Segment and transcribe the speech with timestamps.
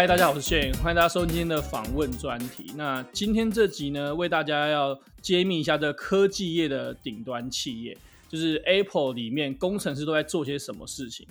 [0.00, 2.72] 嗨，大家好，我是 Shane，欢迎大家收听今天的访问专题。
[2.74, 7.94] 那今天这集呢，为大家要揭秘一下这科技业的顶端企业，
[8.26, 11.28] 就是 Apple 里面工程师都在做些什么事情。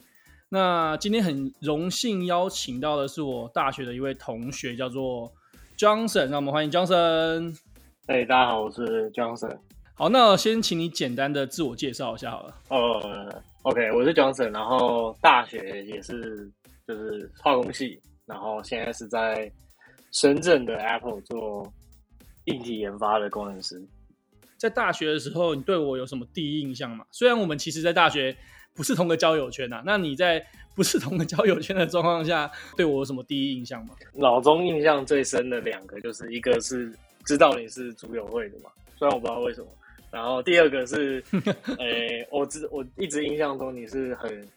[0.50, 5.34] 那今天很荣幸邀请到的是我大学的一位同学，叫做
[5.76, 7.58] Johnson，让我们欢迎 Johnson。
[8.06, 9.58] 哎，大家好，我是 Johnson。
[9.96, 12.54] 好，那我先请你简单的自我介绍一下好了。
[12.70, 16.48] 呃，OK，我是 Johnson，然后大学也是
[16.88, 18.00] 就是化工系。
[18.30, 19.52] 然后现在是在
[20.12, 21.74] 深圳的 Apple 做
[22.46, 23.82] 硬体研发的工程师。
[24.56, 27.04] 在大学的时候，你对我有什么第一印象吗？
[27.10, 28.36] 虽然我们其实，在大学
[28.76, 33.96] 不是同个交友圈呐、啊，那你在不是同个交友圈的状况下，对我有什么第一印象吗？
[34.14, 36.94] 脑中印象最深的两个，就是一个是
[37.26, 39.68] 知道你是组友会的嘛，虽然我不知道为什么。
[40.12, 41.24] 然后第二个是，
[41.80, 44.48] 诶，我知我一直印象中你是很。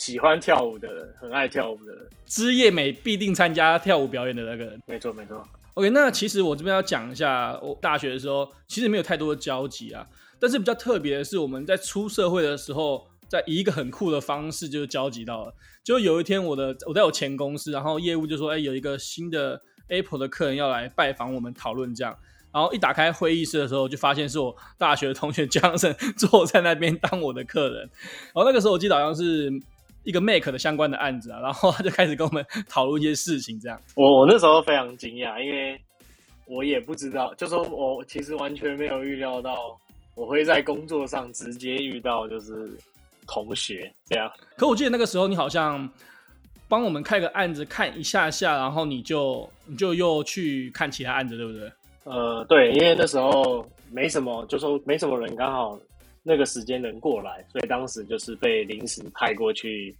[0.00, 4.80] 喜欢跳舞的人，很爱跳舞的人，之夜美必定参加跳舞表演的那个人。
[4.86, 5.46] 没错，没错。
[5.74, 10.06] OK，那其实我这边要讲一下，我大学的时候其实没有太多的交集啊。
[10.38, 15.54] 但是比较特别的是，我们在出社会的时候，在以一个很酷的方式就交集到了。
[15.84, 22.16] 就有一天，我的我在我前公司，然后业务就说：“哎，有一个新的 Apple 的客人要来拜访我们，讨论这样。”
[22.52, 27.88] 然后一打开会议室的时候，就发现是我大学的同学 Johnson 坐在那边当我的客人。
[28.34, 29.52] 然后那个时候我记得好像是。
[30.04, 33.80] 一个 Make 的相关的案子啊，然后他就开始跟我们 讨论一些事情，这样。
[33.94, 35.80] 我我那时候非常惊讶，因为
[36.46, 39.78] 我也不知道，就说我其实完全没有预料到
[40.14, 42.70] 我会在工作上直接遇到就是
[43.26, 44.30] 同学这样。
[44.56, 45.88] 可我记得那个时候你好像
[46.66, 51.70] 帮我们开个案子看一下下，然后你就你就又去看其他案子，对不对？
[52.04, 55.78] 呃，对，因为那时候没什么，就说没什么人，刚好。
[56.22, 59.96] 那个时间能过来，所以当时就是被临时派过去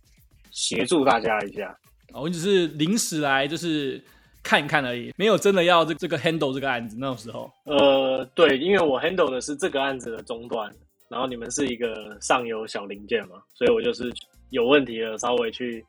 [0.50, 1.74] 协助大家一下。
[2.12, 4.02] 哦，我只是临时来，就是
[4.42, 6.96] 看一看而已，没有真的要这这个 handle 这个案子。
[6.98, 10.70] 那种时候，呃，对，因为我 handle 的是这个案子的终端，
[11.08, 14.12] 然后你们是一个上游小零件嘛，所以我就是
[14.50, 15.84] 有问题了，稍微去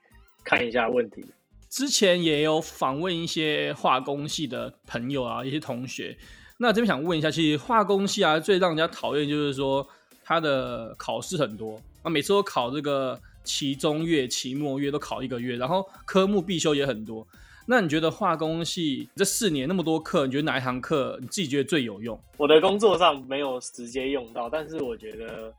[0.45, 1.25] 看一下问题。
[1.69, 6.15] 之前也有访问一些化工系的朋友啊，一些同学。
[6.59, 9.85] 那这边想问一下，其实化工系啊，最让人家讨厌就是说。
[10.31, 17.27] 他的考试很多，啊，每次都考这个期中月、期末月都考一个月，然后科目必修也很多。
[17.65, 22.17] 那你觉得化工系这四年那么多课，你觉得哪一堂课你自己觉得最有用？
[22.37, 25.53] 我的工作上没有直接用到，但是我觉得，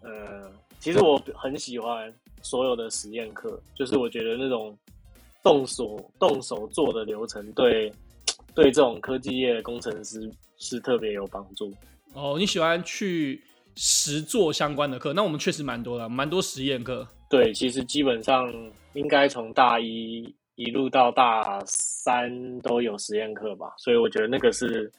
[0.00, 2.10] 呃，其实我很喜欢
[2.40, 4.74] 所有的实验课，就是我觉得那种
[5.42, 7.92] 动手动手做的流程对，对
[8.54, 11.70] 对这种科技业的工程师是特别有帮助。
[12.14, 13.42] 哦，你喜欢去。
[13.76, 17.06] 实做相关的课，那我们确实蛮多的，蛮多实验课。
[17.28, 18.52] 对，其实基本上
[18.92, 24.90] 应该从大一一路到大三都有实验课吧，所以我觉得那个是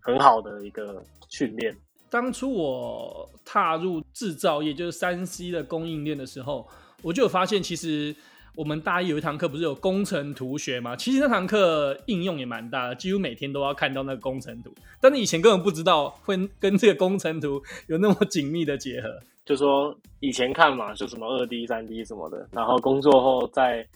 [0.00, 1.76] 很好的一个训练。
[2.10, 6.68] 当初我踏入制造业，就是三 C 的供应链的时候，
[7.02, 8.14] 我就有发现，其实。
[8.54, 10.94] 我们大一有一堂课不是有工程图学吗？
[10.94, 14.70] 其实那堂课应用也蛮大的，几乎每天都要看到那个工程图。
[15.00, 19.08] 但是以前根本不知道会跟这个工程图有那么紧密的结合。
[19.46, 22.46] 就说以前看嘛，就什么二 D、三 D 什么的。
[22.52, 23.86] 然后工作后在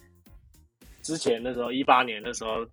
[1.03, 2.65] 之前的时候，一八年的时候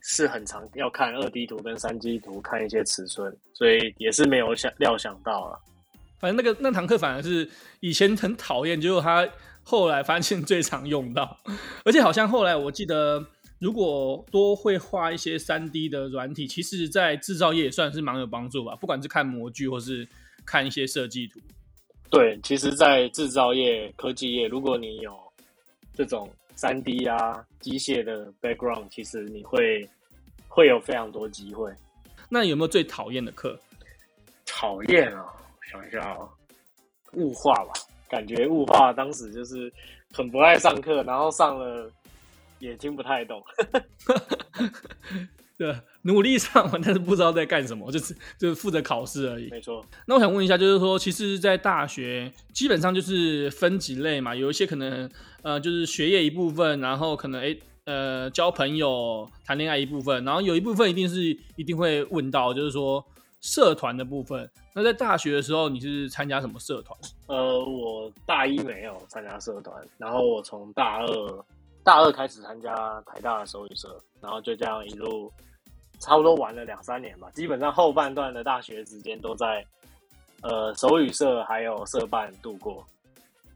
[0.00, 5.60] 是很常要看二 D 图跟三 D 图，看一些尺寸，所以也是没有想料想到了。
[6.18, 7.46] 反正那个那堂课反而是
[7.80, 9.28] 以前很讨厌，结果他。
[9.68, 11.36] 后来发现最常用到，
[11.84, 13.26] 而且好像后来我记得，
[13.58, 18.76] 如果多会画一些三 D 的软体，其实在制造业也算是蛮有帮助吧。
[18.76, 20.08] 不管是看模具或是
[20.44, 21.40] 看一些设计图。
[22.08, 25.12] 对，其实，在制造业、科技业，如果你有
[25.92, 29.84] 这种三 D 啊、机械的 background，其实你会
[30.46, 31.72] 会有非常多机会。
[32.28, 33.58] 那有没有最讨厌的课？
[34.46, 35.26] 讨厌啊，
[35.72, 36.18] 想一下啊，
[37.14, 37.72] 物化吧。
[38.08, 39.72] 感觉物化当时就是
[40.12, 41.90] 很不爱上课，然后上了
[42.58, 43.42] 也听不太懂。
[45.58, 49.48] 对，努力上完，但是不知道在干什么，就是就是负责考试而已。
[49.50, 49.84] 没错。
[50.06, 55.08] 那我想问一下，就是说，其实，在大学基本上就是分几类嘛，有一些可能
[55.40, 61.22] 呃，就是学业一部分，然后可能诶呃交朋友、谈恋爱一部分，然后有一部分一定是
[61.56, 63.02] 一定会问到，就是说。
[63.46, 66.98] 社团的部分，那在大学的时候你是参加什么社团？
[67.28, 71.44] 呃，我大一没有参加社团，然后我从大二
[71.84, 72.74] 大二开始参加
[73.06, 75.32] 台大的手语社，然后就这样一路
[76.00, 77.30] 差不多玩了两三年吧。
[77.34, 79.64] 基本上后半段的大学时间都在
[80.42, 82.84] 呃手语社还有社办度过。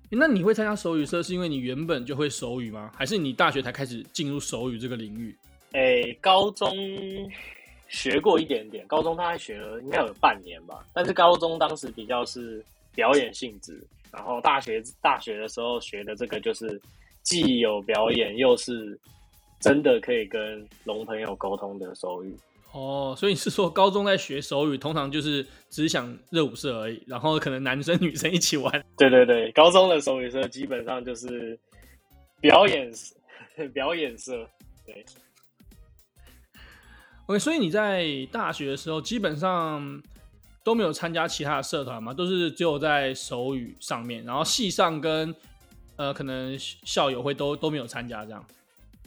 [0.08, 2.92] 那你会参加手语社，是因为你原本就会手语吗？
[2.94, 5.36] 还是你大学才开始进入手语这个领域？
[5.72, 6.68] 诶、欸，高中
[7.90, 10.82] 学过一点点，高中大概学了应该有半年吧。
[10.94, 12.64] 但是高中当时比较是
[12.94, 13.82] 表演性质，
[14.12, 16.80] 然后大学大学的时候学的这个就是
[17.22, 18.98] 既有表演，又是
[19.58, 22.34] 真的可以跟聋朋友沟通的手语。
[22.72, 28.84] 哦，所以你是说高中在学手语，通常就是只想热舞社而已，然后可能男生女生一起玩。
[28.96, 31.58] 对对对，高中的手语社基本上就是
[32.40, 32.88] 表演
[33.74, 34.48] 表演社。
[34.86, 35.04] 对
[37.30, 40.02] ，OK，所以你在大学的时候基本上
[40.64, 45.32] 都没有参加其他的社团嘛，都是只有在手语上面，然后系上跟
[45.94, 48.44] 呃可能校友会都都没有参加这样。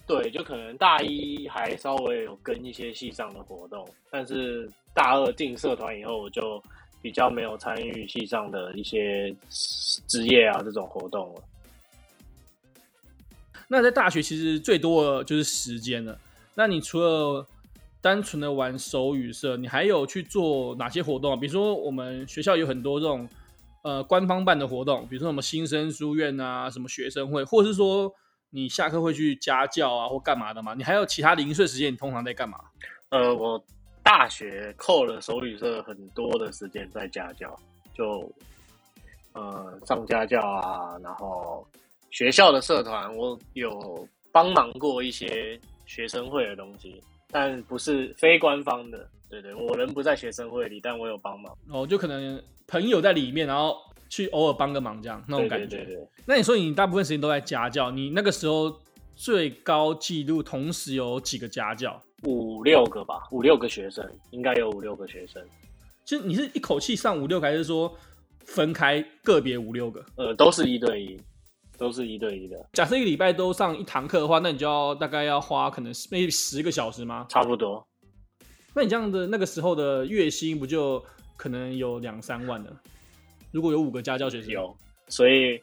[0.07, 6.63] 对，就可能大一还稍微有跟一些系上的活动，但是大二进社团以后，我就
[7.01, 9.35] 比较没有参与系上的一些
[10.07, 11.43] 职业啊这种活动了。
[13.67, 16.17] 那在大学其实最多的就是时间了。
[16.55, 17.45] 那你除了
[18.03, 21.35] 单纯的玩手语社，你还有去做哪些活动啊？
[21.35, 23.27] 比如说我们学校有很多这种
[23.81, 28.13] 呃官方办的活动，比如说什么新生书院啊，什么学生会，或者是说。
[28.55, 30.75] 你下课会去家教啊，或干嘛的嘛？
[30.75, 32.59] 你还有其他零碎时间，你通常在干嘛？
[33.09, 33.59] 呃，我
[34.03, 37.59] 大学扣了手语社很多的时间在家教，
[37.95, 38.31] 就
[39.31, 41.67] 呃上家教啊，然后
[42.11, 47.01] 学校的社团我有帮忙过一些学生会的东西，
[47.33, 49.09] 但不是非官方的。
[49.29, 51.57] 对对，我人不在学生会里，但我有帮忙。
[51.67, 53.75] 哦，就可能朋友在里面，然后。
[54.09, 55.77] 去偶尔帮个忙，这样那种感觉。
[55.77, 56.07] 对对。
[56.27, 58.71] 那你说你大部分时间都在家教，你那个时候
[59.15, 61.99] 最高纪录同时有几个家教？
[62.25, 65.41] 五六个吧，五六个学生，应该有五六个学生。
[66.05, 67.91] 其实你是一口气上五六个，还是说
[68.45, 70.05] 分开个别五六个？
[70.15, 71.19] 呃，都是一对一，
[71.77, 72.57] 都是一对一的。
[72.73, 77.25] 假设一个礼拜都上一堂课的话，那你就要大概要花可能 maybe 十个小时吗？
[77.29, 77.85] 差不多。
[78.73, 81.03] 那你这样的那个时候的月薪不就
[81.37, 82.81] 可能有两三万了？
[83.51, 84.75] 如果有五个家教学生，有，
[85.07, 85.59] 所以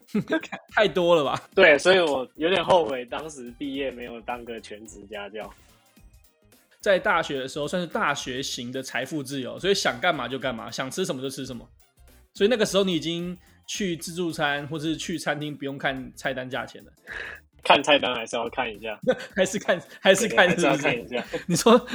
[0.74, 1.42] 太多了吧？
[1.54, 5.52] 对，所以我有点后悔当时毕业没有当个全职家教。
[6.80, 11.68] 在大学的时候算是大学型的财富自由，所以想干嘛就干嘛，想吃什么就吃什么。
[12.32, 13.36] 所以那个时候你已经
[13.70, 16.90] 去自助餐或是去餐厅不用看菜单价钱的。
[17.62, 18.98] 看菜单还是要看一下，
[19.36, 21.24] 还是看还是看是是要看一下。
[21.46, 21.86] 你说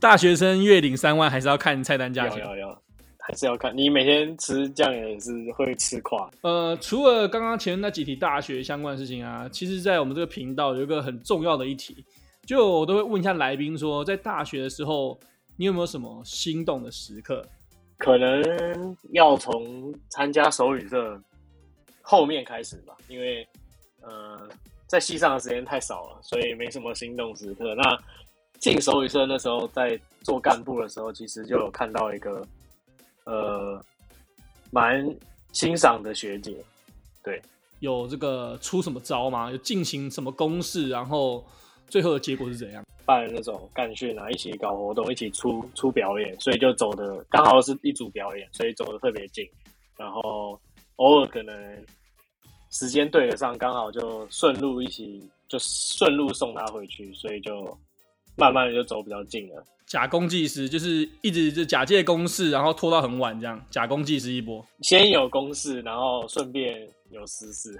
[0.00, 2.38] 大学生月领三万，还是要看菜单价钱？
[2.38, 2.82] 要要要。
[3.18, 6.30] 还是要看你每天吃酱也是会吃垮。
[6.40, 12.02] 呃，除了刚刚前面那几题大学相关的事情啊，其实，在我们这个频道有一个很重要的一题，
[12.46, 15.20] 就我都会问一下来宾说，在大学的时候，
[15.56, 17.46] 你有没有什么心动的时刻？
[17.98, 21.20] 可能要从参加手语社
[22.00, 23.46] 后面开始吧，因为
[24.00, 24.48] 呃，
[24.86, 27.74] 在戏上的时间太少了，所以没什么心动时刻。
[27.74, 27.98] 那
[28.58, 32.46] 进手语社那时候，在做干部的时候，其实就有看到一个。
[33.24, 33.78] 呃，
[34.70, 35.06] 蛮
[35.52, 36.56] 欣赏的学姐，
[37.22, 37.42] 对，
[37.78, 39.50] 有这个出什么招吗？
[39.50, 41.44] 有进行什么公式，然后
[41.88, 42.82] 最后的结果是怎样？
[43.08, 49.48] 办那种干训啊，一起搞活动，一起出出表演，所以就走的刚好是一组表演，所以走的特别近，
[49.96, 50.60] 然后
[50.96, 51.54] 偶尔可能
[52.70, 57.74] 时间对得上，刚好就顺路一起就顺路送他回去，所以就
[58.38, 59.62] 慢慢的就走比较近了。
[59.86, 64.64] 假公济私就是一直就假借公事，然后拖到很晚这样，假公济私一波。
[64.82, 67.78] 先有公事，然后顺便有私事。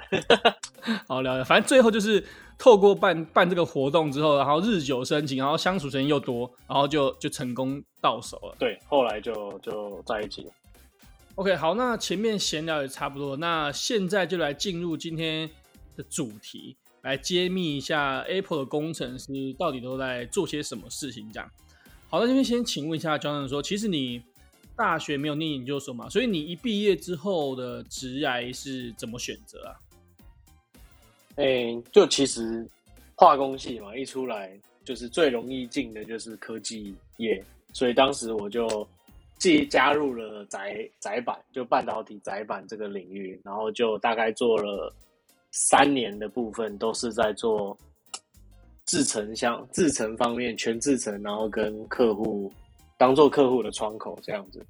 [1.07, 2.25] 好聊聊，反正最后就是
[2.59, 8.57] 透过办办这个活动之后，然后日久生情，然后相处时间又多，然后就就成功到手了。
[8.59, 10.51] 对，后来就就在一起了。
[11.35, 15.49] OK，好，那前面闲聊也差不多，那现在就来进入今天
[15.95, 19.27] 的主题，来揭秘一下 Apple 的工程师
[19.59, 21.51] 到底都在做些什么事情这样。
[22.09, 24.23] 好，那这边先请问一下 Jonathan 说，其实你
[24.77, 26.09] 大学没有念研究所嘛？
[26.09, 29.77] 所以你一毕业之后的职涯是怎么选择啊？
[31.37, 32.67] 哎、就其实
[33.15, 38.89] 化工系嘛，一出来就是最容易进的就是科技业，所以当时我就
[39.39, 44.93] 既加入了载载板，就半导体载板这个领域，然后就大概做了
[45.67, 47.77] 三年的部分，都是在做。
[48.91, 52.51] 制程像制程方面全制程，然后跟客户
[52.97, 54.65] 当做客户的窗口这样子。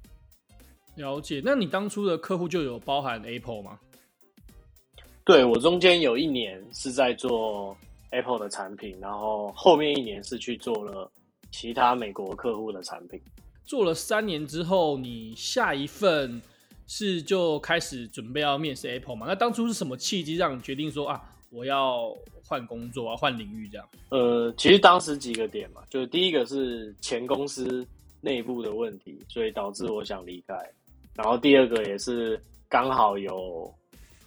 [0.95, 3.79] 了解，那你当初的客户就有包含 Apple 吗？
[5.23, 7.73] 对，我中间有一年是在做
[8.09, 11.09] Apple 的产品，然后后面一年是去做了
[11.49, 13.21] 其他美国客户的产品。
[13.63, 16.41] 做了三年之后，你下一份
[16.91, 19.27] 是就开始准备要面试 Apple 嘛？
[19.27, 22.11] 那当初是什么契机让你决定说啊，我要
[22.43, 23.87] 换工作啊，换领域这样？
[24.09, 27.85] 呃，其实当时几个点嘛，就是第一个是前公司
[28.21, 30.55] 内部的问题，所以导致我想离开。
[31.13, 33.71] 然后第二个也是刚好有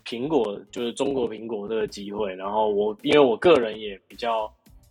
[0.07, 2.33] 苹果，就是中国苹果这个机会。
[2.37, 4.49] 然后我因为我个人也比较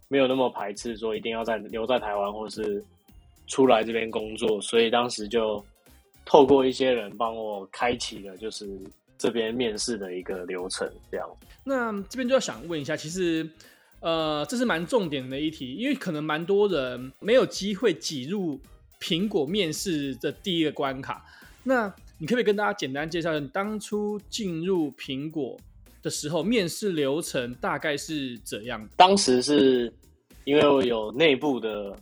[0.09, 2.83] 没有那么排斥说一定要在留在台湾或是
[3.47, 5.63] 出来这边工作，所以当时就
[6.25, 8.79] 透过一些人帮我开启了就是
[9.17, 10.89] 这边面试的一个流程。
[11.11, 11.29] 这样，
[11.63, 13.47] 那这边就要想问一下，其实
[13.99, 18.59] 呃这是蛮重点的一题，因为可能蛮多人没有机会挤入
[18.99, 21.25] 苹果面试的第一个关卡。
[21.63, 25.57] 那你可不可以跟大家简单介绍，你当初进入苹果
[26.01, 28.89] 的时候，面试流程大概是怎样的？
[28.97, 29.93] 当时是
[30.43, 31.95] 因为我有内部的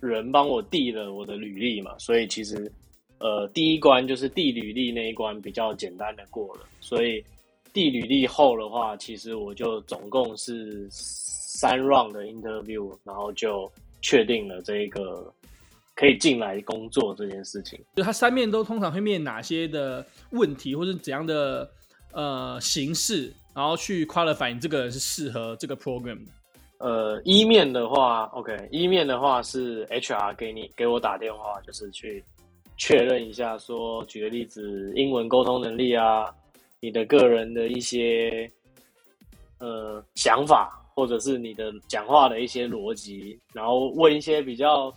[0.00, 2.72] 人帮我递了我的履历嘛，所以其实
[3.18, 7.24] 呃第一关就是递履历那一关比较简单的过了，所以
[7.72, 13.70] 递履历后的话，其实我就总共是三 round 的 interview，然后就
[14.02, 15.32] 确定了这一个。
[15.98, 21.66] 可以进来工作这件事情，就他三面都通常会面哪些的问题，或者怎样的
[22.12, 26.32] 呃形式，然后去 qualify 你这个人是适合这个 program 的。
[26.80, 32.22] 呃，一面的话，OK，一面的话是 HR 给你给我打电话，就是去
[32.76, 36.34] 确认一下说，举个例子，英文沟通能力啊，
[36.80, 38.50] 你的个人的一些
[39.58, 44.92] 呃想法，或者是你的讲话的一些逻辑，然后问一些比较。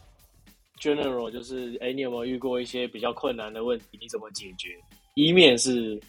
[0.81, 3.97] General 就是，哎，你有没有遇过一些比较困难的问题？
[3.99, 4.69] 你怎么解决？
[5.13, 5.99] 一面是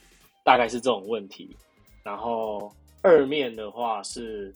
[0.44, 1.56] 大概是这种问题，
[2.04, 2.72] 然后
[3.02, 4.54] 二面的话是，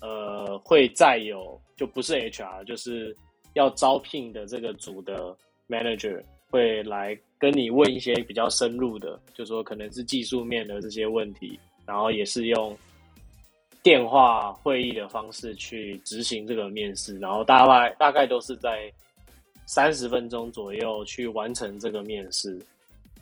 [0.00, 3.14] 呃，会再有就不是 HR，就是
[3.52, 5.36] 要招聘的这个组的
[5.68, 12.76] manager 会来跟你问一些比较深入的，就说可能是技术面的这些问题，然后也是用
[13.82, 18.92] 电话会议的方式去执行这个面试，然后大概大概都是在。
[19.66, 22.60] 三十分钟左右去完成这个面试，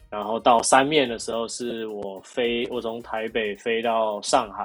[0.08, 4.64] 然后到三面的时候是我飞，我从台北飞到上海，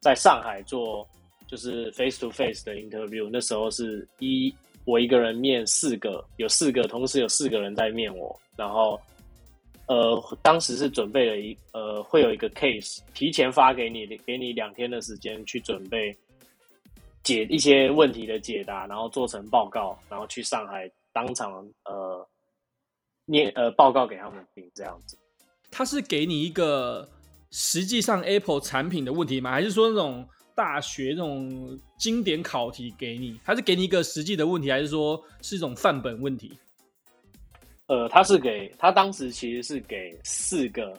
[0.00, 1.06] 在上海做
[1.46, 3.28] 就是 face to face 的 interview。
[3.30, 4.50] 那时候是一
[4.88, 8.98] 我一个人面四个，有四个同时有四个人在面我，然后
[9.86, 16.16] 呃当时是准备了一呃会有一个 case 提前发给你，给你两天的时间去准备
[17.22, 20.90] 解一些问题的解答，然后做成报告，然后去上海。
[21.10, 22.24] 当场呃
[23.24, 25.18] 念呃报告给他们听，这样子。
[25.68, 27.08] 他是给你一个
[27.50, 29.50] 实际上 Apple 产品的问题吗？
[29.50, 30.28] 还是说那种
[30.58, 33.38] 大学那种经典考题给你？
[33.44, 34.68] 还是给你一个实际的问题？
[34.72, 36.50] 还是说是一种范本问题？
[37.86, 40.98] 呃，他是给他当时其实是给四个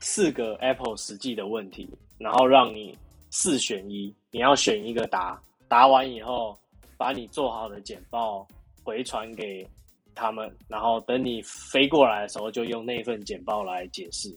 [0.00, 2.94] 四个 Apple 实际的问题，然后让你
[3.30, 6.58] 四选一，你要选一个答，答完以后
[6.98, 8.46] 把你做好的简报。
[8.84, 9.68] 回传给
[10.14, 14.34] 他们，然后等你飞过来的时候，就用那份简报来解释。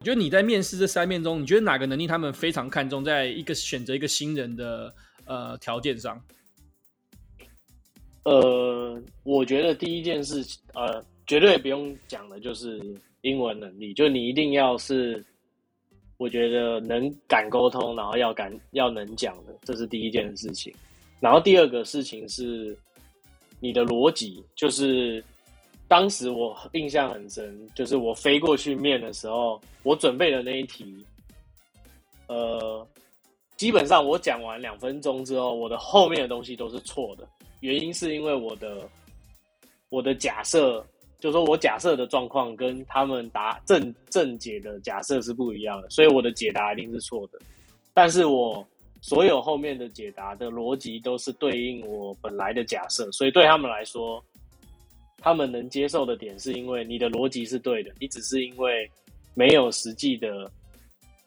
[0.00, 4.90] 我觉得你在面试这三面中，你觉得哪个能力他们非常看重，在一个选择一个新人的
[5.26, 6.18] 呃条件上？
[8.22, 10.42] 呃，我觉得第一件事，
[10.72, 12.80] 呃，绝对不用讲的就是
[13.20, 15.22] 英文能力，就你一定要是，
[16.16, 20.74] 我觉得能敢沟通，然后要敢要能讲的，这是第一件事情。
[21.20, 22.74] 然后第二个事情是。
[23.62, 25.22] 你的逻辑就是，
[25.90, 31.04] 当时我印象很深，就是我飞过去面的时候，我准备的那一题，
[32.28, 32.86] 呃，
[33.56, 37.26] 基本上我讲完两分钟之后，我的后面的东西都是错的。
[37.58, 38.88] 原因是因为我的
[39.88, 40.78] 我的假设，
[41.18, 47.38] 就是说我假设的状况跟他们答正正解的假设是不一样的，所以我的解答一定是错的。
[47.92, 48.64] 但是我。
[49.02, 54.22] 所有后面的解答的逻辑都是对应我本来的假设，所以对他们来说，
[55.20, 58.90] 他们能接受的点是因为你的逻辑是对的，你只是因为
[59.34, 60.50] 没有实际的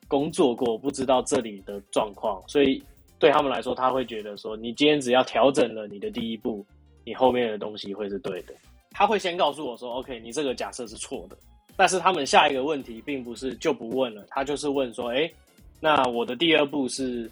[0.07, 2.83] 工作过，不知道这里的状况，所以
[3.19, 6.65] 对他们来说，他会觉得说，你今天只要调整了你的第一步，
[7.05, 8.53] 你后面的东西会是对的。
[8.91, 11.37] 他会先告诉我说，OK，你这个假设是错的，
[11.75, 15.33] 但是他们下一个问题并不是就不问了，他就是问说，诶，
[15.79, 17.29] 那我的第二步是。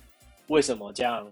[0.47, 1.31] 为什么这样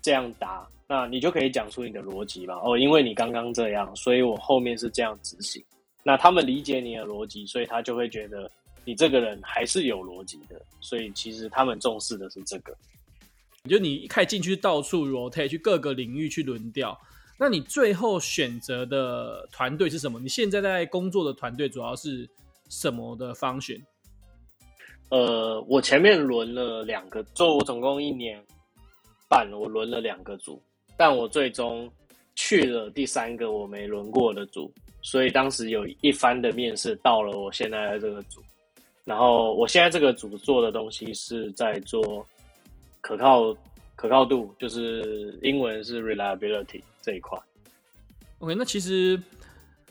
[0.00, 0.66] 这样答？
[0.86, 2.54] 那你就可以讲出你的逻辑嘛。
[2.62, 5.64] 哦，因为你刚刚这样，所以我后面是这样执行。
[6.02, 8.50] 那他们理解你的逻辑，所以他就会觉得
[8.84, 10.60] 你这个人还是有逻辑的。
[10.80, 12.76] 所以其实他们重视的是这个。
[13.68, 16.98] 就你一开始进去到处 rotate，去各个领域去轮调。
[17.38, 20.20] 那你最后选择的团队是什么？
[20.20, 22.28] 你现在在工作的团队主要是
[22.68, 23.82] 什么的方选？
[25.08, 28.38] 呃，我前面轮了两个，就我总共一年
[29.28, 30.62] 半，我轮了两个组，
[30.96, 31.90] 但我最终
[32.34, 34.72] 去了第三个我没轮过的组，
[35.02, 38.42] 所以当时有一番的面试到了我现在的这个组，
[39.04, 42.26] 然后我现在这个组做的东西是在做
[43.00, 43.56] 可靠
[43.96, 47.38] 可靠度，就是英文是 reliability 这一块。
[48.38, 49.20] OK，那其实。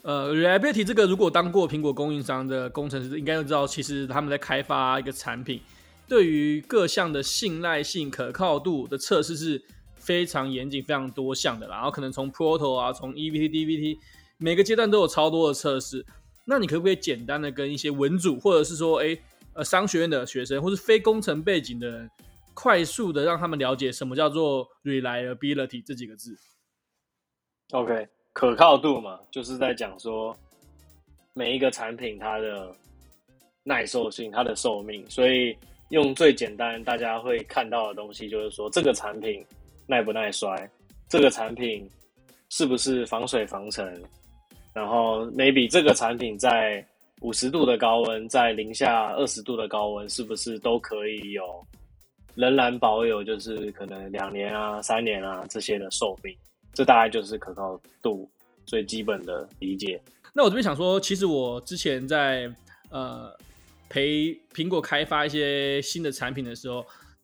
[0.06, 5.62] 呃，reliability 这个，如果当过苹果供应商的工程师，应该都知道，其实他们在开发一个产品，
[6.10, 9.64] 对于各项的信赖性、可靠度的测试是
[10.04, 11.78] 非常严谨、非常多项的啦。
[11.78, 13.98] 然后可能从 proto 啊，从 EVT、DVT，
[14.38, 16.06] 每个阶段都有超多的测试。
[16.46, 19.18] 那你可不可以简单的跟一些文组，或者是说，哎，
[19.54, 22.10] 呃，商学院的学生，或是非工程背景的人，
[22.54, 26.38] 快速的让他们了解什么叫做 reliability 这几个字
[27.72, 28.08] ？OK。
[28.36, 30.36] 可靠度嘛，就是在讲说
[31.36, 32.76] 每一个产品它的
[33.64, 35.08] 耐受性、它的寿命。
[35.08, 35.56] 所以
[35.90, 39.46] 用最简单大家会看到的东西，就是说这个产品
[39.88, 40.70] 耐不耐摔，
[41.10, 41.90] 这个产品
[42.50, 44.02] 是不是防水防尘，
[44.74, 46.86] 然后 maybe 这个产品在
[47.22, 51.44] 五十度的高温，在零下二十度的高温，是不是都可以有
[52.36, 56.36] 仍然保有，就是可能两年啊、三年啊这些的寿命。
[56.74, 58.28] 这大概就是可靠度
[58.66, 60.02] 最基本的理解。
[60.34, 62.52] 那我这边想说，其实我之前在
[62.90, 63.32] 呃
[63.88, 66.84] 陪苹果开发一些新的产品的时候，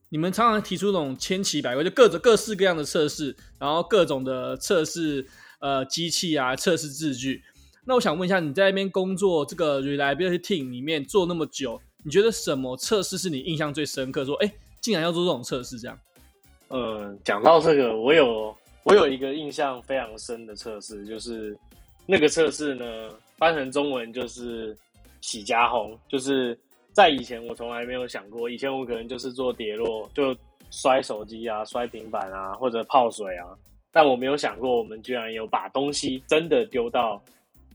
[0.10, 5.26] 你们常常提出那种千奇百怪，就各种各式各样的测试，然后各种的测试
[5.60, 7.42] 呃机器啊，测试字句。
[7.86, 14.26] 那我想问一下，你在那边工作这个 reliability team 里面做那么久，你觉得什么测试是你印象最深刻？
[14.26, 14.52] 说，哎，
[14.82, 16.00] 竟然要做这种测试，这样？
[16.68, 18.56] 呃，讲到这个，我有。
[18.84, 21.56] 我有一个印象非常深的测试，就是
[22.08, 22.86] 那个测试呢，
[23.38, 24.76] 翻成中文就是
[25.20, 26.58] 洗加烘，就是
[26.92, 30.36] 在以前我从来没有想过，以前我可能就是做跌落，就
[30.72, 33.48] 摔手机啊、摔平板啊，或者泡水啊，
[33.92, 37.22] 但我没有想过，我们居然有把东西真的丢到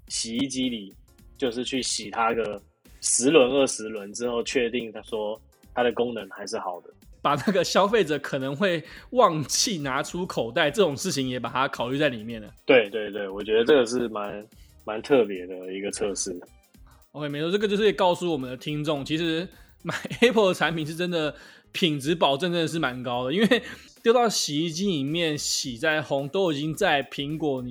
[0.09, 0.93] 洗衣机里，
[1.39, 2.61] 就是去洗它个
[3.01, 5.41] 十轮、二十轮之后，确定他说
[5.75, 6.91] 它的功能还是好的。
[7.23, 12.53] 把那个消费者可能会忘记拿出口袋这种事情也把它考虑在里面了。
[12.67, 14.47] 对对对，我觉得这个是蛮
[14.85, 16.39] 蛮特别的一个测试。
[17.15, 19.49] OK，没错，这个就是告诉我们的听众，其实
[19.85, 21.33] 买 Apple 的产品是真的
[21.71, 23.63] 品质保证真的是蛮高的，因为
[24.03, 27.65] 丢到洗衣机里面洗再烘都已经在苹果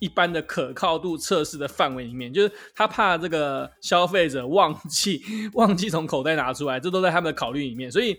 [0.00, 8.16] 一般的可靠度测试的范围里面，就是他怕这个消费者忘记忘记从口袋拿出来，这都在他们的考虑里面，所以。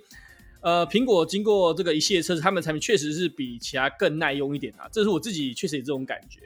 [0.61, 6.41] 呃，苹果经过这个一系列测试，他们的产品确实是比其他更耐用一点啊，这是我自己确实有这种感觉。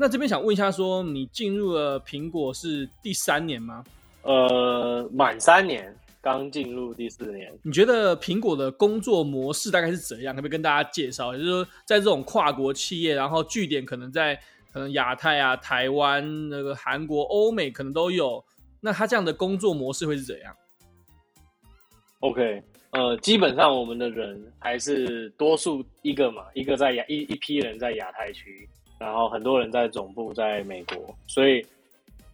[0.00, 3.84] 那这边想问一下说，说你进入了苹果是第三年吗？
[4.22, 7.52] 呃，满三年，刚进入第四年。
[7.62, 10.34] 你觉得苹果的工作模式大概是怎样？
[10.34, 11.34] 可不可以跟大家介绍？
[11.34, 14.34] 也就是说，在这种跨国企业，然后据点可能在
[14.72, 18.42] 可能亚太啊、台湾、那个韩国、欧美可能都有，
[18.80, 20.56] 那它这样的工作模式会是怎样
[22.20, 22.62] ？OK。
[22.92, 28.66] 呃，基本上我们的人还是多数一个嘛，一个在亚一一批人在亚太区，
[29.00, 31.64] 然后很多人在总部在美国，所以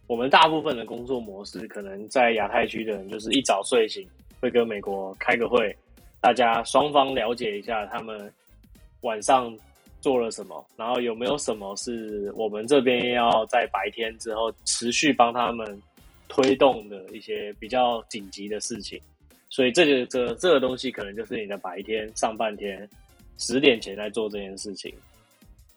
[0.05, 4.05] 我们大部分的工作模式可能在亚太区的人就是一早睡醒
[4.41, 5.73] 会跟美国开个会，
[6.19, 8.31] 大家双方了解一下他们
[9.01, 9.57] 晚上
[10.01, 15.81] 做了什么，然后有没有什么是我们这边要在白天之后持续帮他们
[16.27, 19.01] 推动的一些比较紧急的事情。
[19.49, 22.87] 所以这个这这个东西可能就是你的白天上半天，
[23.37, 24.93] 十点前在做这件事情，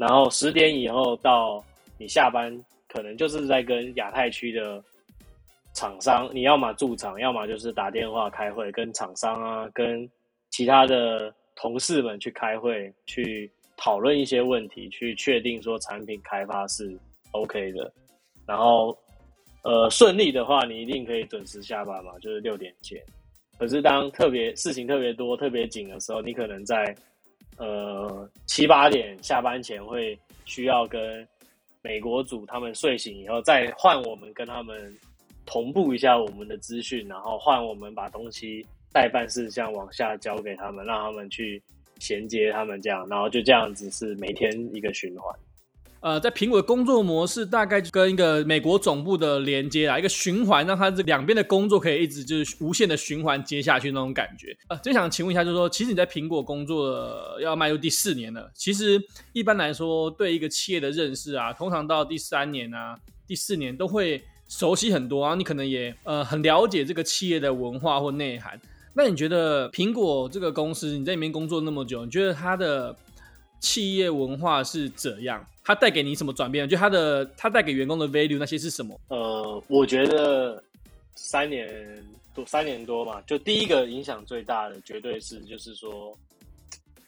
[0.00, 1.62] 然后十点以后到
[1.98, 2.50] 你下班，
[2.88, 4.82] 可能就是在跟亚太区的
[5.74, 10.08] 厂商，你要么驻场，要么就是打电话开会，跟厂商啊，跟
[10.48, 16.98] 其他的同事们去开会，去讨论一些问题，去确定说产品开发是
[17.32, 17.92] OK 的，
[18.46, 18.96] 然后
[19.64, 22.98] 呃顺利的话，你一定可以准时下班嘛，就是六点前。
[23.58, 26.96] 可是当特别事情特别多、特别紧的时候，你可能在
[27.56, 31.26] 呃七八点下班前会需要跟
[31.82, 34.96] 美国组他们睡醒以后，再换我们跟他们
[35.46, 41.62] 同步一下我们的资讯，然后换我们把东西代办事项往下交给他们，让他们去
[41.98, 45.34] 衔接他们这样，然后就这样子是每天一个循环。
[46.00, 54.56] 呃，在苹果的工作模式大概就跟一个美国总部的连接啊，一个循环，让它这两边的工作可以一直就是无限的循环接下去那种感觉。
[54.68, 58.98] 呃，真想请问一下，就是说，其实你在苹果工作要迈入第四年了，其实
[59.34, 68.58] 一般来说对一个企业的认识啊，通常到第三年啊、第四年都会熟悉很多，然后你可能也呃很了解这个企业的文化或内涵。
[68.94, 72.96] 那你觉得苹果这个公司，你在里面工作那么久，你觉得它的
[73.60, 75.46] 企业文化是怎样？
[75.64, 76.68] 它带给你什么转变？
[76.68, 79.01] 就它的它带给员工的 value 那些是什么？
[79.09, 80.62] 呃，我觉得
[81.14, 81.68] 三年
[82.35, 86.16] 多三年多嘛，就第一个影响最大的，绝对是就是说，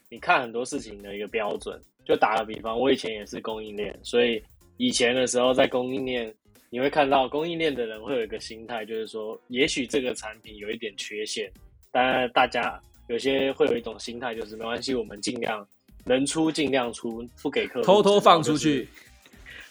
[0.08, 1.80] 你看很多事情的一个标准。
[2.04, 4.42] 就打个比方，我以前也是供应链，所以
[4.76, 6.34] 以前的时候在供应链，
[6.68, 11.48] 你会看到供应链的人会有一个心态，就是说，也许这个产品有一点缺陷，
[11.92, 15.64] 当然大家有些会有一种心态，就是没关系，我们尽量
[16.04, 18.88] 能出尽量出，不给客户偷偷放出去，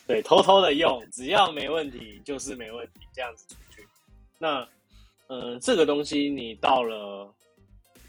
[0.07, 3.87] 对，偷偷的用，只要没问题就是没问题，这样子出去。
[4.37, 4.61] 那，
[5.27, 7.33] 嗯、呃，这个东西你到了。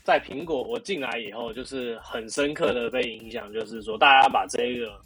[0.05, 5.01] 在苹果，我进来以后就是很深刻的被影响，就是说大家把这个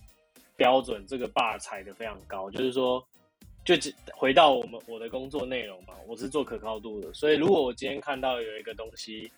[0.56, 3.06] 标准这个 bar 踩得非常高，就是说，
[3.62, 3.74] 就
[4.14, 9.30] 回到我们我的工作内容嘛，我是做可靠度的，所以如果我今天看到有一个东西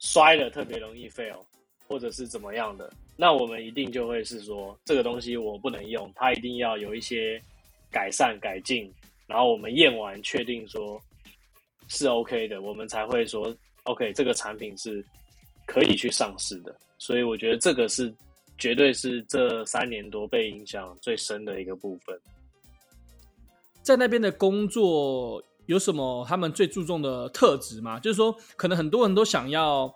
[0.00, 1.38] 摔了特别容易 fail，
[1.86, 7.40] 或者是怎么样的，那我们一定就会是说这个东西我不能用，它一定要有一些
[7.90, 8.92] 改善改进，
[9.26, 11.00] 然后我们验完确定说
[11.88, 13.54] 是 OK 的，我们才会说。
[13.86, 15.04] OK，这个产品是
[15.66, 18.10] 可以去上市的，所以我觉得这个是
[18.56, 22.18] 绝对是这三年多被影响最深的一个部分。
[23.82, 28.00] 在那边的工作有什么他们最注重的特质吗？
[28.00, 29.94] 就是说，可能很多人都想要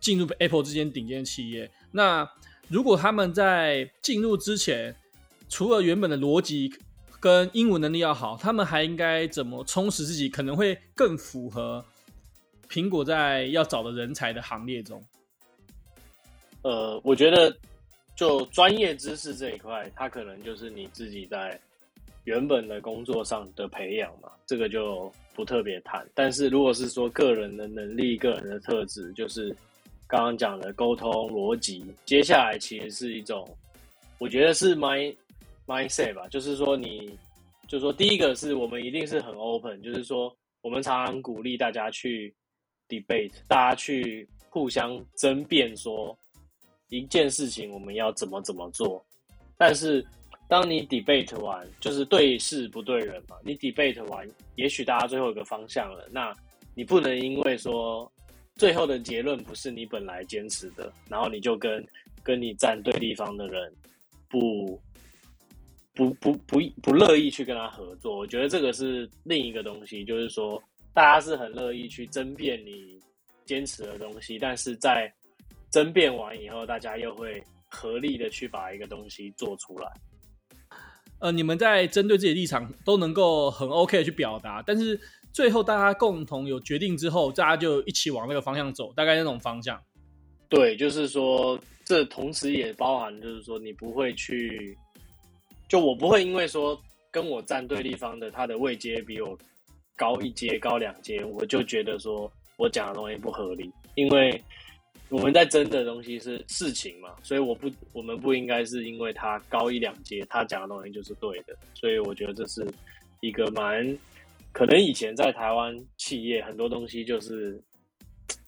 [0.00, 1.70] 进入 Apple 这间顶尖企业。
[1.92, 2.28] 那
[2.68, 4.96] 如果他们在进入之前，
[5.48, 6.72] 除了原本的逻辑
[7.20, 10.28] 跟英文能力要好，他们还应该怎么充实自己？
[10.28, 11.84] 可能会更符合。
[12.68, 15.04] 苹果在要找的人才的行列中，
[16.62, 17.52] 呃，我觉得
[18.14, 21.60] 就专业知识这一块，它可能就是你自己在
[22.22, 26.08] 原本的工作上的培养嘛，这个就不特别谈。
[26.14, 29.52] 但是如果是说个人的能力、个人的特质，就是
[30.10, 33.48] 刚刚讲的沟通逻辑，接下来其实是一种，
[34.18, 35.14] 我觉得是 mind
[35.66, 37.16] mindset 吧，就是说你，
[37.68, 42.34] 就是说第一个是我们一定是很 open，就是说我们常常鼓励大家去。
[42.90, 46.18] debate，大家去互相争辩，说
[46.88, 49.00] 一件事情我们要怎么怎么做。
[49.56, 50.04] 但是
[50.48, 53.36] 当你 debate 完，就是对事不对人嘛。
[53.44, 56.34] 你 debate 完，也许大家最后一个方向了，那
[56.74, 58.10] 你不能因为说
[58.56, 61.86] 最后的结论不是你本来坚持的，然后你就跟
[62.22, 63.72] 跟你站对地方的人
[64.28, 64.80] 不
[65.94, 68.16] 不不不不乐意去跟他合作。
[68.16, 70.62] 我觉得这个是另一个东西，就是说。
[70.92, 73.00] 大家是很乐意去争辩你
[73.46, 75.10] 坚持的东西，但是在
[75.70, 79.88] 争辩完以后，大家又会合力的去把一个东西做出来。
[81.20, 85.00] 呃，你们在针对自己的立场都能够很 OK 的去表达，但是
[85.32, 89.80] 最后大家共同有决定之后，大家就一起往那个方向走，大概那种方向。
[90.48, 94.76] 对，就是说，这同时也包含，就是说，你不会去，
[95.68, 99.38] 就我不会因为说跟我站对立方的他的位阶比我。
[99.96, 104.42] 高一阶、高两阶，我就觉得说我讲的东西不合理，因为
[105.10, 112.66] 我们在争的东西是事情嘛，所以我不，我们不应该是因为他高一两阶，他讲的东西就是对的，所以我觉得这是
[113.20, 113.86] 一个蛮
[114.52, 117.62] 可能以前在台湾企业很多东西就是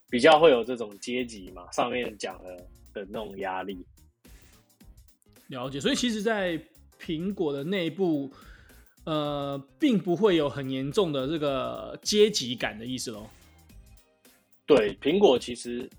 [0.09, 2.57] 比较会有这种阶级嘛，上面讲的
[2.93, 3.85] 的那种压力。
[5.49, 6.61] 了解，所以其实，在
[7.01, 8.31] 苹果的内部。
[9.05, 13.27] 呃，并不会有很严重的这个阶级感的意思喽。
[14.65, 15.91] 对，苹果其实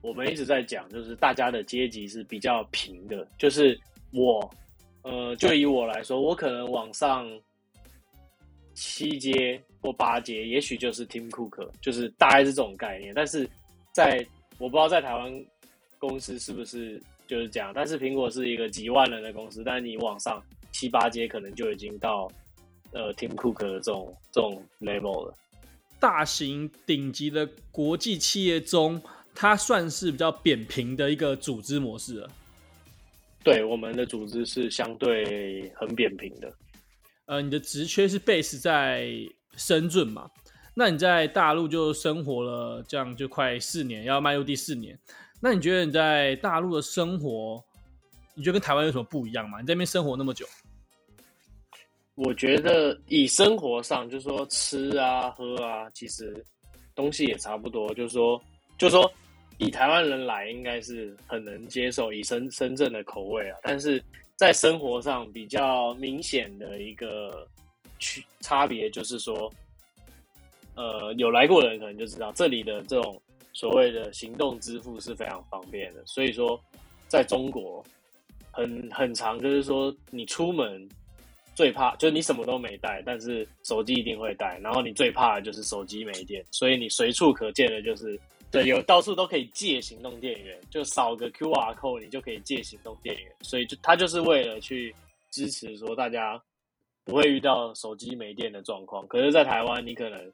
[0.00, 3.26] 我们一直在讲，就是大家的阶级是比较平的。
[3.36, 3.76] 就是
[4.12, 4.48] 我，
[5.02, 7.28] 呃，就以我来说，我可能往上
[8.74, 13.12] 七阶或八阶，也许就是 Tim Cook，就是大概是这种概念。
[13.14, 13.48] 但是
[13.92, 14.26] 在
[14.58, 15.44] 我不知道在台湾
[15.98, 22.30] 公司是不是就是这样，但是苹果是一个几万人的公司，但是你往上七八阶，可能就已经到。
[22.94, 25.34] 呃，Tim Cook 的这种这种 level 了
[25.98, 29.00] 大型顶级的国际企业中，
[29.34, 32.30] 它算是比较扁平的一个组织模式了。
[33.42, 36.52] 对，我们的组织是相对很扁平的。
[37.32, 39.08] 呃，你的职缺是 base 在
[39.56, 40.30] 深圳嘛？
[40.74, 44.98] 那你在大陆就生活了这样就快四年，要迈入第四年。
[45.40, 47.64] 那你觉得你在大陆的生活，
[48.34, 49.62] 你觉得跟台湾有什么不一样吗？
[49.62, 50.44] 你在那边生活那么久？
[52.16, 56.44] 我觉得以生活上，就是说吃啊、喝啊，其实
[56.94, 57.94] 东西也差不多。
[57.94, 58.38] 就是说，
[58.76, 59.10] 就是说，
[59.56, 63.56] 以台湾人来，应该是很能接受以深深圳的口味啊。
[63.62, 64.04] 但是
[64.42, 67.46] 在生活上比较明显的一个
[68.00, 69.48] 区差别就是说，
[70.74, 76.02] 呃，有来过的人可能就知道，这里的这种所谓的行动支付是非常方便的。
[76.06, 76.60] 所以说，
[77.06, 77.86] 在中国
[78.50, 80.88] 很很长，就是说你出门
[81.54, 84.58] 最怕就是你什么都没带，但是手机一定会带。
[84.58, 88.18] 然后你最怕的就是手机没电，所以你随处可见的就是。
[88.52, 93.32] 对，有到处都可以借行动电源， 就扫个 QR code，你就可以借行动电源。
[93.40, 94.94] 所以就它就是为了去
[95.30, 96.38] 支持说大家
[97.02, 99.08] 不会遇到手机没电的状况。
[99.08, 100.30] 可是，在台湾，你可能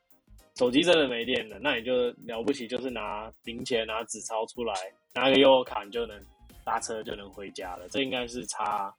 [0.57, 4.75] 手机真的没电了，那你就了不起，就是拿零钱、拿纸钞出来，
[5.15, 6.21] 拿个悠游卡，你就能
[6.65, 7.89] 搭车就能回家了。
[7.89, 8.93] 这应该是差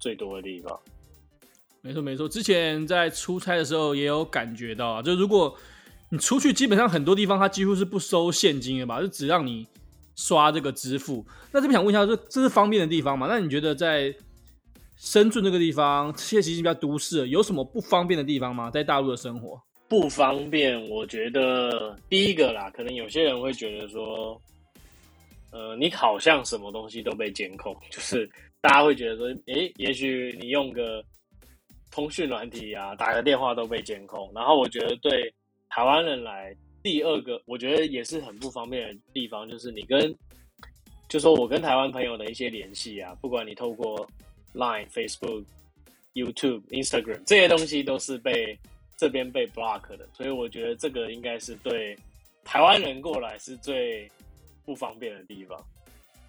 [0.00, 0.76] 最多的地方。
[1.82, 2.28] 没错，没错。
[2.28, 5.56] 之前在出差的时候也有感觉到啊，就如果。
[6.08, 9.00] 你出去基本上很多地方，它几乎是不收现金的吧？
[9.00, 9.66] 就只让你
[10.14, 11.26] 刷这个支付。
[11.50, 13.26] 那这边想问一下，这这是方便的地方吗？
[13.28, 14.14] 那你觉得在
[14.96, 18.70] 深圳这个地方，这些其实比较都市，有什么不方便的地方吗？
[18.70, 24.40] 在大陆的生活不方便，我觉得第一个啦，可能有些人会觉得说，
[25.50, 31.02] 呃，你好像什么东西都被监控，就是大家会觉得说，诶，也许你用个
[31.90, 34.30] 通讯软体啊，打个电话都被监控。
[34.32, 35.34] 然后我觉得对。
[35.68, 40.14] 台湾人来第二个，我觉得也是很不方便的地方，就是你跟，
[41.08, 44.08] 就说我跟台湾朋友的一些联系啊，不管你透过
[44.54, 45.44] Line、Facebook、
[46.14, 48.58] YouTube、Instagram 这些东西，都是被
[48.96, 51.98] 这边被 block 的，所以我觉得这个应该是对
[52.44, 54.10] 台湾人过来是最
[54.64, 55.62] 不方便的地方，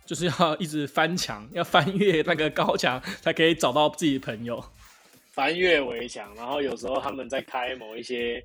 [0.05, 4.61] 就是要一直翻墙， 要翻越那个高墙，才可以找到自己的朋友，
[5.31, 8.43] 翻越围墙，然后有时候他们在开某一些。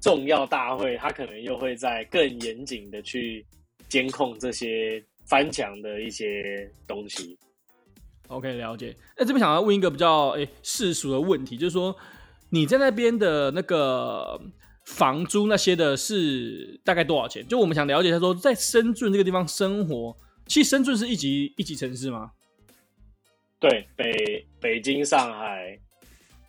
[0.00, 3.44] 重要大会，他可能又会在更严谨的去
[3.88, 7.38] 监控这些翻墙的一些东西。
[8.28, 8.96] OK，了解。
[9.16, 11.96] 那这边想要问一个比较诶世俗的问题，就是说
[12.50, 14.40] 你在那边的那个
[14.84, 17.46] 房租那些的是大概多少钱？
[17.46, 22.32] 就我们想了解一下，说在深圳这个地方生活，其实深圳是一级一级城市吗？
[23.58, 25.78] 对，北北京、上海。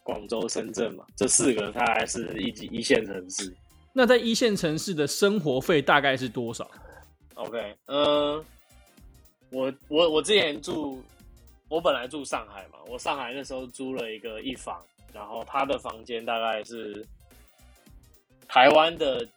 [0.08, 3.54] 广州、深圳嘛，这四个它还是一级一线城市。
[3.92, 6.66] 那在一线城市的生活费大概是多少
[7.34, 8.46] ？OK，嗯，
[9.50, 11.04] 我我我之前住，
[11.68, 17.06] 我本来住上海嘛，我上海那时候租了一个一房，然后他的房间大概是
[18.48, 19.28] 台湾的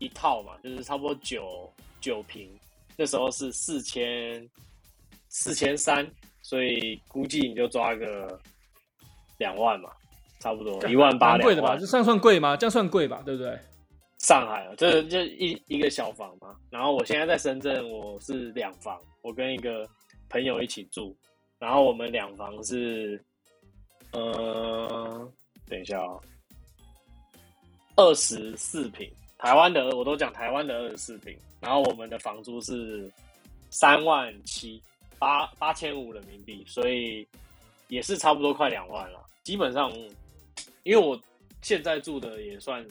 [0.00, 2.50] 一套嘛，就是差不多九九平，
[2.96, 4.44] 那时候是四千
[5.28, 6.04] 四千三，
[6.42, 8.40] 所以估计你就抓个
[9.38, 9.88] 两万嘛。
[10.40, 11.76] 差不多一万八贵的吧？
[11.76, 12.56] 这算算贵吗？
[12.56, 13.22] 这样算贵吧？
[13.24, 13.56] 对不对？
[14.18, 16.56] 上海啊，这就一一个小房嘛。
[16.70, 19.86] 然后我现在在深圳，我是两房，我跟一个
[20.30, 21.14] 朋友一起住。
[21.58, 23.22] 然后我们两房是，
[24.12, 25.30] 呃，
[25.68, 26.18] 等一下啊，
[27.96, 31.36] 二十四平，台湾的我都讲台湾的二十四平。
[31.60, 33.10] 然后我们的房租是
[33.68, 34.82] 三万七
[35.18, 37.28] 八八千五人民币，所以
[37.88, 39.92] 也是差不多快两万了，基本上。
[40.82, 41.20] 因为我
[41.62, 42.86] 现在住的也算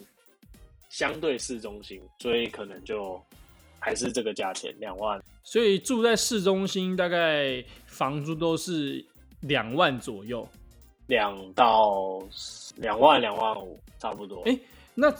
[0.89, 3.21] 相对市中心，所以可能就
[3.79, 5.21] 还是这个价钱两万。
[5.43, 9.03] 所以住在市中心，大概房租都是
[9.41, 10.47] 两万左右，
[11.07, 12.21] 两到
[12.75, 14.41] 两万两万五差不多。
[14.43, 14.59] 哎、欸，
[14.93, 15.13] 那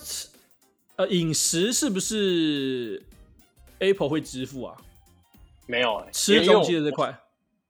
[0.97, 3.01] 呃饮食是不是
[3.79, 4.77] Apple 会支付啊？
[5.65, 7.08] 没有、欸，吃东西的这块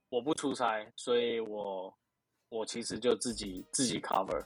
[0.10, 1.94] 我，我不出差，所以我
[2.50, 4.44] 我其实就自己自己 cover。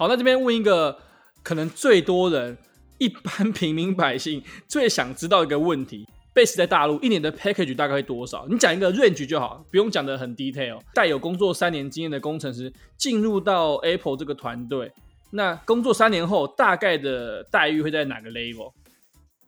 [0.00, 0.96] 好，那这边问一个
[1.42, 2.56] 可能最多人、
[2.96, 8.46] 一般平民百姓最想知道一个问题：Base 在大陆一年的 package 大概会多少？
[8.48, 10.80] 你讲一个 range 就好，不用讲的很 detail。
[10.94, 14.90] 带有工作三年经验的工程师进入到 Apple 这个团队，
[15.30, 18.72] 那工作三年后大概的待遇会在哪个 level？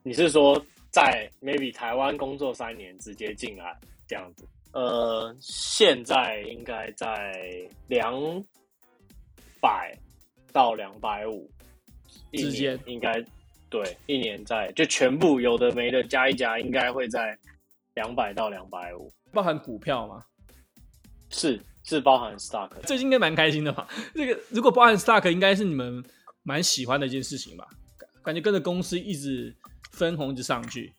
[0.03, 3.75] 你是说在 maybe 台湾工作三年直接进来
[4.07, 4.47] 这样子？
[4.75, 7.33] 呃，现在应该在
[7.89, 8.13] 两
[9.59, 9.97] 百。
[10.53, 11.51] 到两百五
[12.33, 13.13] 之间，应该
[13.69, 17.37] 对，一年在就全部有的没的加一加，应该会在
[17.95, 20.25] 两百到两百五，包含股票吗？
[21.31, 23.89] 是是包含 stock，最近应该蛮开心的吧？
[24.15, 26.05] 这个如果包含 stock，应该是你们
[26.43, 27.67] 蛮喜欢的一件事情吧？
[28.23, 29.55] 感觉跟着公司一直
[29.93, 30.93] 分红一直上去。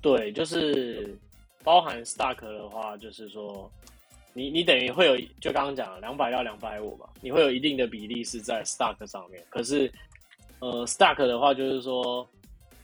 [0.00, 1.18] 对，就是
[1.64, 3.70] 包含 stock 的话，就是说。
[4.32, 9.44] 你你等于会有，就刚刚讲了两百到两百五嘛，你会有一定的比例是在 stock 上面。
[9.48, 9.92] 可是，
[10.60, 12.28] 呃，stock 的话就是说，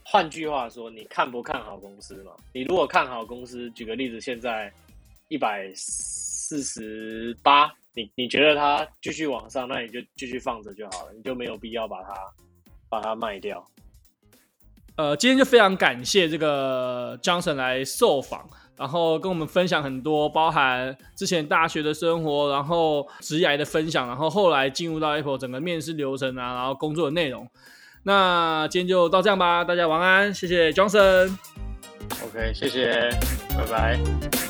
[0.03, 2.33] 换句话说，你看不看好公司嘛？
[2.53, 4.71] 你如果看好公司，举个例子，现在
[5.29, 12.13] 一百四十八你你觉得它继续往上，那你就继续放着就好了，你就没有必要把它
[12.89, 13.65] 把它卖掉。
[14.97, 27.49] 呃，今天就非常感谢这个 Johnson 来受访，然后跟我们分享很多，包含之前大学的生活，然后职涯的分享，然后后来进入到 Apple 整个面试流程啊，然后工作的内容。
[28.03, 31.35] 那今天就到这样吧，大家晚安，谢谢 Johnson。
[32.23, 33.09] OK，谢谢，
[33.49, 34.46] 拜拜。